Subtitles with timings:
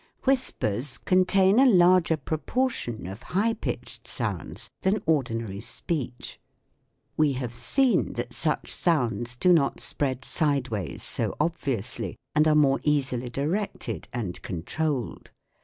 [0.23, 6.39] Whispers contain a larger proportion of high pitched sounds than ordinary speech:
[7.17, 11.03] we have seen that such sounds do not 86 THE WORLD OF SOUND spread sideways
[11.03, 15.29] so obviously, and are more easily directed and controlled.